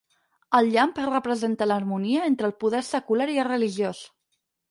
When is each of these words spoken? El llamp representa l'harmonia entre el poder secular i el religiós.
El 0.59 0.69
llamp 0.75 0.93
representa 1.09 1.67
l'harmonia 1.71 2.23
entre 2.29 2.49
el 2.51 2.55
poder 2.65 2.81
secular 2.89 3.31
i 3.35 3.39
el 3.43 3.49
religiós. 3.53 4.01